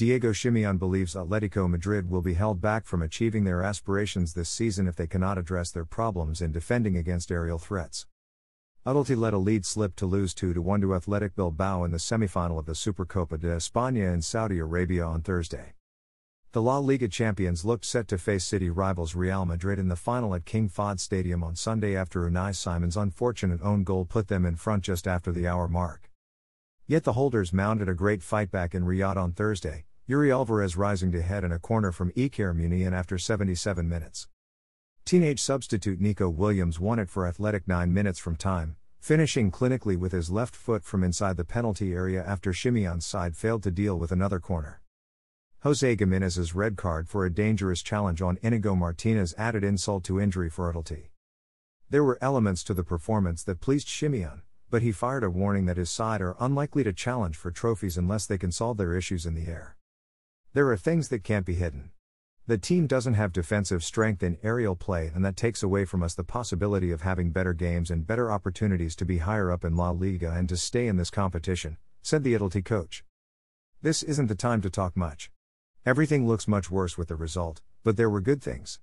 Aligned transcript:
Diego 0.00 0.32
Simeone 0.32 0.78
believes 0.78 1.14
Atletico 1.14 1.68
Madrid 1.68 2.08
will 2.08 2.22
be 2.22 2.32
held 2.32 2.58
back 2.58 2.86
from 2.86 3.02
achieving 3.02 3.44
their 3.44 3.62
aspirations 3.62 4.32
this 4.32 4.48
season 4.48 4.88
if 4.88 4.96
they 4.96 5.06
cannot 5.06 5.36
address 5.36 5.70
their 5.70 5.84
problems 5.84 6.40
in 6.40 6.52
defending 6.52 6.96
against 6.96 7.30
aerial 7.30 7.58
threats. 7.58 8.06
Atleti 8.86 9.14
let 9.14 9.34
a 9.34 9.36
lead 9.36 9.66
slip 9.66 9.94
to 9.96 10.06
lose 10.06 10.32
2 10.32 10.54
1 10.54 10.80
to 10.80 10.94
Athletic 10.94 11.36
Bilbao 11.36 11.84
in 11.84 11.90
the 11.90 11.98
semifinal 11.98 12.58
of 12.58 12.64
the 12.64 12.72
Supercopa 12.72 13.38
de 13.38 13.48
España 13.48 14.10
in 14.14 14.22
Saudi 14.22 14.58
Arabia 14.58 15.04
on 15.04 15.20
Thursday. 15.20 15.74
The 16.52 16.62
La 16.62 16.78
Liga 16.78 17.06
champions 17.06 17.66
looked 17.66 17.84
set 17.84 18.08
to 18.08 18.16
face 18.16 18.44
city 18.44 18.70
rivals 18.70 19.14
Real 19.14 19.44
Madrid 19.44 19.78
in 19.78 19.88
the 19.88 19.96
final 19.96 20.34
at 20.34 20.46
King 20.46 20.70
Fahd 20.70 20.98
Stadium 20.98 21.44
on 21.44 21.56
Sunday 21.56 21.94
after 21.94 22.22
Unai 22.22 22.56
Simon's 22.56 22.96
unfortunate 22.96 23.60
own 23.60 23.84
goal 23.84 24.06
put 24.06 24.28
them 24.28 24.46
in 24.46 24.56
front 24.56 24.82
just 24.82 25.06
after 25.06 25.30
the 25.30 25.46
hour 25.46 25.68
mark. 25.68 26.10
Yet 26.86 27.04
the 27.04 27.12
holders 27.12 27.52
mounted 27.52 27.90
a 27.90 27.94
great 27.94 28.22
fight 28.22 28.50
back 28.50 28.74
in 28.74 28.84
Riyadh 28.84 29.16
on 29.16 29.32
Thursday, 29.32 29.84
Yuri 30.10 30.32
Alvarez 30.32 30.76
rising 30.76 31.12
to 31.12 31.22
head 31.22 31.44
in 31.44 31.52
a 31.52 31.58
corner 31.60 31.92
from 31.92 32.10
Iker 32.14 32.52
Muniain 32.52 32.92
after 32.92 33.16
77 33.16 33.88
minutes. 33.88 34.26
Teenage 35.04 35.40
substitute 35.40 36.00
Nico 36.00 36.28
Williams 36.28 36.80
won 36.80 36.98
it 36.98 37.08
for 37.08 37.28
Athletic 37.28 37.68
9 37.68 37.94
minutes 37.94 38.18
from 38.18 38.34
time, 38.34 38.74
finishing 38.98 39.52
clinically 39.52 39.96
with 39.96 40.10
his 40.10 40.28
left 40.28 40.56
foot 40.56 40.82
from 40.82 41.04
inside 41.04 41.36
the 41.36 41.44
penalty 41.44 41.92
area 41.92 42.24
after 42.26 42.50
Simeone's 42.50 43.06
side 43.06 43.36
failed 43.36 43.62
to 43.62 43.70
deal 43.70 43.96
with 44.00 44.10
another 44.10 44.40
corner. 44.40 44.82
Jose 45.60 45.94
Gimenez's 45.94 46.56
red 46.56 46.76
card 46.76 47.08
for 47.08 47.24
a 47.24 47.32
dangerous 47.32 47.80
challenge 47.80 48.20
on 48.20 48.36
Inigo 48.42 48.74
Martinez 48.74 49.32
added 49.38 49.62
insult 49.62 50.02
to 50.02 50.20
injury 50.20 50.50
for 50.50 50.72
Atleti. 50.72 51.10
There 51.88 52.02
were 52.02 52.18
elements 52.20 52.64
to 52.64 52.74
the 52.74 52.82
performance 52.82 53.44
that 53.44 53.60
pleased 53.60 53.86
Simeone, 53.86 54.40
but 54.70 54.82
he 54.82 54.90
fired 54.90 55.22
a 55.22 55.30
warning 55.30 55.66
that 55.66 55.76
his 55.76 55.88
side 55.88 56.20
are 56.20 56.34
unlikely 56.40 56.82
to 56.82 56.92
challenge 56.92 57.36
for 57.36 57.52
trophies 57.52 57.96
unless 57.96 58.26
they 58.26 58.38
can 58.38 58.50
solve 58.50 58.76
their 58.76 58.96
issues 58.96 59.24
in 59.24 59.36
the 59.36 59.46
air. 59.46 59.76
There 60.52 60.68
are 60.68 60.76
things 60.76 61.10
that 61.10 61.22
can't 61.22 61.46
be 61.46 61.54
hidden. 61.54 61.92
The 62.48 62.58
team 62.58 62.88
doesn't 62.88 63.14
have 63.14 63.32
defensive 63.32 63.84
strength 63.84 64.20
in 64.20 64.36
aerial 64.42 64.74
play, 64.74 65.12
and 65.14 65.24
that 65.24 65.36
takes 65.36 65.62
away 65.62 65.84
from 65.84 66.02
us 66.02 66.14
the 66.14 66.24
possibility 66.24 66.90
of 66.90 67.02
having 67.02 67.30
better 67.30 67.52
games 67.52 67.88
and 67.88 68.04
better 68.04 68.32
opportunities 68.32 68.96
to 68.96 69.04
be 69.04 69.18
higher 69.18 69.52
up 69.52 69.64
in 69.64 69.76
La 69.76 69.90
Liga 69.90 70.32
and 70.32 70.48
to 70.48 70.56
stay 70.56 70.88
in 70.88 70.96
this 70.96 71.08
competition, 71.08 71.76
said 72.02 72.24
the 72.24 72.34
Atleti 72.34 72.64
coach. 72.64 73.04
This 73.80 74.02
isn't 74.02 74.26
the 74.26 74.34
time 74.34 74.60
to 74.62 74.70
talk 74.70 74.96
much. 74.96 75.30
Everything 75.86 76.26
looks 76.26 76.48
much 76.48 76.68
worse 76.68 76.98
with 76.98 77.06
the 77.06 77.14
result, 77.14 77.60
but 77.84 77.96
there 77.96 78.10
were 78.10 78.20
good 78.20 78.42
things. 78.42 78.80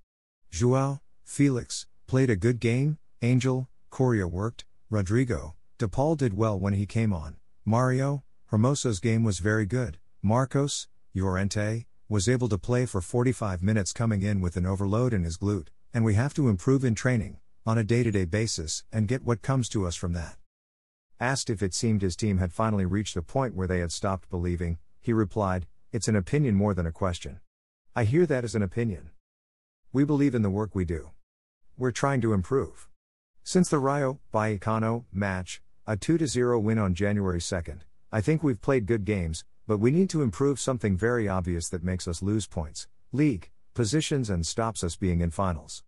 Joao, 0.50 1.02
Felix, 1.22 1.86
played 2.06 2.30
a 2.30 2.36
good 2.36 2.60
game, 2.60 2.96
Angel, 3.20 3.68
Correa 3.90 4.26
worked, 4.26 4.64
Rodrigo, 4.88 5.54
De 5.76 5.86
Paul 5.86 6.14
did 6.14 6.34
well 6.34 6.58
when 6.58 6.72
he 6.72 6.86
came 6.86 7.12
on, 7.12 7.36
Mario, 7.66 8.24
Hermoso's 8.46 9.00
game 9.00 9.22
was 9.22 9.38
very 9.38 9.66
good, 9.66 9.98
Marcos, 10.22 10.88
Llorente, 11.14 11.86
was 12.08 12.28
able 12.28 12.48
to 12.48 12.58
play 12.58 12.86
for 12.86 13.00
45 13.00 13.62
minutes 13.62 13.92
coming 13.92 14.22
in 14.22 14.40
with 14.40 14.56
an 14.56 14.66
overload 14.66 15.12
in 15.12 15.24
his 15.24 15.36
glute, 15.36 15.68
and 15.92 16.04
we 16.04 16.14
have 16.14 16.34
to 16.34 16.48
improve 16.48 16.84
in 16.84 16.94
training, 16.94 17.38
on 17.66 17.78
a 17.78 17.84
day 17.84 18.02
to 18.02 18.10
day 18.10 18.24
basis, 18.24 18.84
and 18.92 19.08
get 19.08 19.24
what 19.24 19.42
comes 19.42 19.68
to 19.68 19.86
us 19.86 19.94
from 19.94 20.12
that. 20.14 20.36
Asked 21.20 21.50
if 21.50 21.62
it 21.62 21.74
seemed 21.74 22.00
his 22.00 22.16
team 22.16 22.38
had 22.38 22.52
finally 22.52 22.86
reached 22.86 23.16
a 23.16 23.22
point 23.22 23.54
where 23.54 23.66
they 23.66 23.80
had 23.80 23.92
stopped 23.92 24.30
believing, 24.30 24.78
he 25.00 25.12
replied, 25.12 25.66
It's 25.92 26.08
an 26.08 26.16
opinion 26.16 26.54
more 26.54 26.74
than 26.74 26.86
a 26.86 26.92
question. 26.92 27.40
I 27.96 28.04
hear 28.04 28.24
that 28.26 28.44
as 28.44 28.54
an 28.54 28.62
opinion. 28.62 29.10
We 29.92 30.04
believe 30.04 30.34
in 30.34 30.42
the 30.42 30.50
work 30.50 30.74
we 30.74 30.84
do. 30.84 31.10
We're 31.76 31.90
trying 31.90 32.20
to 32.20 32.32
improve. 32.32 32.88
Since 33.42 33.68
the 33.68 33.78
Rayo 33.78 34.20
Vallecano 34.32 35.04
match, 35.12 35.62
a 35.86 35.96
2 35.96 36.26
0 36.26 36.58
win 36.60 36.78
on 36.78 36.94
January 36.94 37.40
2nd, 37.40 37.80
I 38.12 38.20
think 38.20 38.42
we've 38.42 38.60
played 38.60 38.86
good 38.86 39.04
games, 39.04 39.44
but 39.68 39.78
we 39.78 39.90
need 39.90 40.08
to 40.08 40.22
improve 40.22 40.58
something 40.58 40.96
very 40.96 41.28
obvious 41.28 41.68
that 41.68 41.84
makes 41.84 42.08
us 42.08 42.22
lose 42.22 42.46
points, 42.46 42.88
league, 43.12 43.50
positions, 43.74 44.30
and 44.30 44.46
stops 44.46 44.82
us 44.82 44.96
being 44.96 45.20
in 45.20 45.30
finals. 45.30 45.84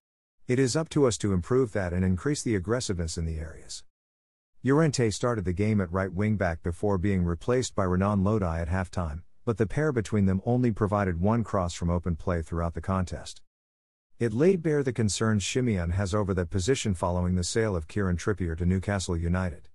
It 0.47 0.59
is 0.59 0.77
up 0.77 0.91
to 0.91 1.07
us 1.07 1.17
to 1.17 1.33
improve 1.33 1.73
that 1.73 1.95
and 1.95 2.05
increase 2.05 2.43
the 2.43 2.55
aggressiveness 2.55 3.17
in 3.17 3.25
the 3.25 3.39
areas. 3.39 3.83
Llorente 4.63 5.09
started 5.09 5.47
the 5.47 5.55
game 5.55 5.81
at 5.81 5.91
right 5.91 6.13
wing 6.13 6.37
back 6.37 6.63
before 6.63 6.99
being 6.99 7.25
replaced 7.25 7.75
by 7.75 7.85
Renan 7.85 8.23
Lodi 8.23 8.61
at 8.61 8.69
halftime, 8.69 9.23
but 9.47 9.57
the 9.57 9.67
pair 9.67 9.93
between 9.93 10.27
them 10.27 10.43
only 10.45 10.73
provided 10.73 11.19
one 11.19 11.43
cross 11.43 11.73
from 11.73 11.89
open 11.89 12.17
play 12.17 12.43
throughout 12.43 12.75
the 12.75 12.83
contest. 12.83 13.41
It 14.19 14.35
laid 14.35 14.63
bare 14.63 14.83
the 14.83 14.93
concerns 14.93 15.43
Simeone 15.43 15.93
has 15.93 16.15
over 16.15 16.35
that 16.35 16.51
position 16.51 16.93
following 16.93 17.35
the 17.35 17.45
sale 17.45 17.75
of 17.75 17.89
Kieran 17.89 18.19
Trippier 18.19 18.59
to 18.59 18.67
Newcastle 18.67 19.17
United. 19.17 19.71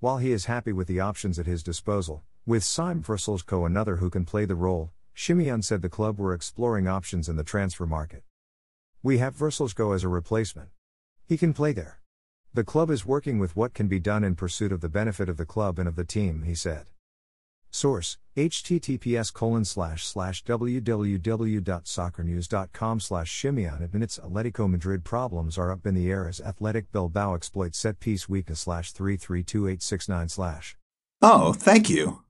While 0.00 0.18
he 0.18 0.32
is 0.32 0.44
happy 0.44 0.74
with 0.74 0.86
the 0.86 1.00
options 1.00 1.38
at 1.38 1.46
his 1.46 1.62
disposal, 1.62 2.24
with 2.44 2.64
Sime 2.64 3.00
Vrsaljko 3.02 3.64
another 3.66 3.96
who 3.96 4.08
can 4.10 4.24
play 4.24 4.44
the 4.44 4.54
role, 4.56 4.90
Simeone 5.14 5.62
said 5.62 5.80
the 5.80 5.88
club 5.88 6.18
were 6.18 6.34
exploring 6.34 6.88
options 6.88 7.28
in 7.28 7.36
the 7.36 7.44
transfer 7.44 7.86
market. 7.86 8.24
We 9.02 9.18
have 9.18 9.36
Vrsaljko 9.36 9.94
as 9.94 10.02
a 10.02 10.08
replacement. 10.08 10.70
He 11.24 11.36
can 11.36 11.52
play 11.52 11.70
there. 11.72 12.00
The 12.52 12.64
club 12.64 12.90
is 12.90 13.06
working 13.06 13.38
with 13.38 13.54
what 13.54 13.74
can 13.74 13.86
be 13.86 14.00
done 14.00 14.24
in 14.24 14.34
pursuit 14.34 14.72
of 14.72 14.80
the 14.80 14.88
benefit 14.88 15.28
of 15.28 15.36
the 15.36 15.46
club 15.46 15.78
and 15.78 15.86
of 15.86 15.94
the 15.94 16.04
team, 16.04 16.42
he 16.42 16.56
said. 16.56 16.86
Source 17.70 18.18
https 18.36 19.32
colon 19.32 19.64
slash 19.64 20.04
slash 20.04 20.42
www.soccernews.com 20.44 23.00
slash 23.00 23.42
Simeone 23.42 23.84
admits 23.84 24.18
Atletico 24.18 24.68
Madrid 24.68 25.04
problems 25.04 25.56
are 25.56 25.70
up 25.70 25.86
in 25.86 25.94
the 25.94 26.10
air 26.10 26.28
as 26.28 26.40
Athletic 26.40 26.90
Bilbao 26.92 27.34
exploit 27.34 27.74
set 27.74 28.00
piece 28.00 28.28
weakness 28.28 28.60
slash 28.60 28.92
332869 28.92 30.28
slash. 30.28 30.76
Oh, 31.22 31.52
thank 31.52 31.88
you. 31.88 32.22